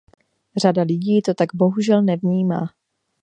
Řada 0.57 0.81
lidí 0.81 1.21
to 1.21 1.33
tak 1.33 1.49
bohužel 1.55 2.01
nevnímá. 2.01 2.69